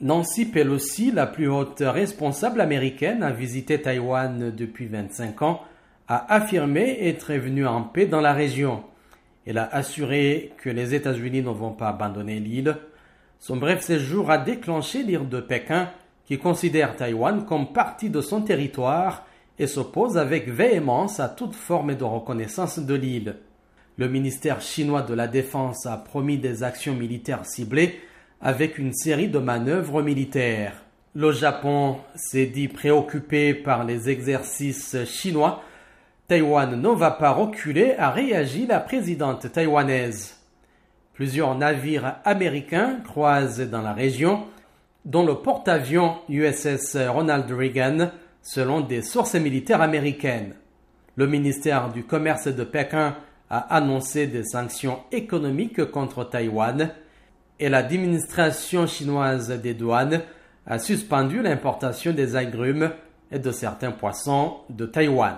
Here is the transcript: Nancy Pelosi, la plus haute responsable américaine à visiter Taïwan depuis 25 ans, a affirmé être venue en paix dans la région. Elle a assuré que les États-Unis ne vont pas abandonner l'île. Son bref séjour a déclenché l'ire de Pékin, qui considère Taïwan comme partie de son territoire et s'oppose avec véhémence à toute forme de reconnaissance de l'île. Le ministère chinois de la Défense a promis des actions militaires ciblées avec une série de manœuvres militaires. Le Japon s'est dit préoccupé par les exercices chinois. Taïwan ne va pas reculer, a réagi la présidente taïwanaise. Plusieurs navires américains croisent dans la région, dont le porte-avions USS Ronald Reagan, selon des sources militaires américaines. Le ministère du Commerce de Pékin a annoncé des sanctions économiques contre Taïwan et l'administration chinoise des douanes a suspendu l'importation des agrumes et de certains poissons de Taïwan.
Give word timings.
Nancy 0.00 0.46
Pelosi, 0.46 1.10
la 1.10 1.26
plus 1.26 1.48
haute 1.50 1.80
responsable 1.80 2.60
américaine 2.60 3.24
à 3.24 3.32
visiter 3.32 3.82
Taïwan 3.82 4.52
depuis 4.54 4.86
25 4.86 5.42
ans, 5.42 5.60
a 6.06 6.32
affirmé 6.32 7.08
être 7.08 7.34
venue 7.34 7.66
en 7.66 7.82
paix 7.82 8.06
dans 8.06 8.20
la 8.20 8.32
région. 8.32 8.84
Elle 9.44 9.58
a 9.58 9.68
assuré 9.74 10.52
que 10.58 10.70
les 10.70 10.94
États-Unis 10.94 11.42
ne 11.42 11.50
vont 11.50 11.72
pas 11.72 11.88
abandonner 11.88 12.38
l'île. 12.38 12.76
Son 13.40 13.56
bref 13.56 13.82
séjour 13.82 14.30
a 14.30 14.38
déclenché 14.38 15.02
l'ire 15.02 15.24
de 15.24 15.40
Pékin, 15.40 15.90
qui 16.26 16.38
considère 16.38 16.94
Taïwan 16.94 17.44
comme 17.44 17.72
partie 17.72 18.10
de 18.10 18.20
son 18.20 18.42
territoire 18.42 19.26
et 19.58 19.66
s'oppose 19.66 20.16
avec 20.16 20.48
véhémence 20.48 21.18
à 21.18 21.28
toute 21.28 21.56
forme 21.56 21.96
de 21.96 22.04
reconnaissance 22.04 22.78
de 22.78 22.94
l'île. 22.94 23.34
Le 23.96 24.08
ministère 24.08 24.60
chinois 24.60 25.02
de 25.02 25.14
la 25.14 25.26
Défense 25.26 25.86
a 25.86 25.96
promis 25.96 26.38
des 26.38 26.62
actions 26.62 26.94
militaires 26.94 27.44
ciblées 27.44 27.98
avec 28.40 28.78
une 28.78 28.92
série 28.92 29.28
de 29.28 29.38
manœuvres 29.38 30.02
militaires. 30.02 30.74
Le 31.14 31.32
Japon 31.32 31.98
s'est 32.14 32.46
dit 32.46 32.68
préoccupé 32.68 33.54
par 33.54 33.84
les 33.84 34.08
exercices 34.08 34.96
chinois. 35.04 35.62
Taïwan 36.28 36.80
ne 36.80 36.88
va 36.88 37.10
pas 37.10 37.30
reculer, 37.30 37.94
a 37.98 38.10
réagi 38.10 38.66
la 38.66 38.80
présidente 38.80 39.50
taïwanaise. 39.50 40.36
Plusieurs 41.14 41.56
navires 41.56 42.16
américains 42.24 43.00
croisent 43.04 43.68
dans 43.68 43.82
la 43.82 43.92
région, 43.92 44.44
dont 45.04 45.24
le 45.26 45.36
porte-avions 45.36 46.18
USS 46.28 46.96
Ronald 47.08 47.50
Reagan, 47.50 48.10
selon 48.42 48.80
des 48.80 49.02
sources 49.02 49.34
militaires 49.34 49.82
américaines. 49.82 50.54
Le 51.16 51.26
ministère 51.26 51.90
du 51.90 52.04
Commerce 52.04 52.46
de 52.46 52.62
Pékin 52.62 53.16
a 53.50 53.74
annoncé 53.74 54.28
des 54.28 54.44
sanctions 54.44 55.00
économiques 55.10 55.84
contre 55.90 56.22
Taïwan 56.22 56.90
et 57.60 57.68
l'administration 57.68 58.86
chinoise 58.86 59.50
des 59.50 59.74
douanes 59.74 60.22
a 60.66 60.78
suspendu 60.78 61.42
l'importation 61.42 62.12
des 62.12 62.36
agrumes 62.36 62.92
et 63.30 63.38
de 63.38 63.50
certains 63.50 63.90
poissons 63.90 64.58
de 64.70 64.86
Taïwan. 64.86 65.36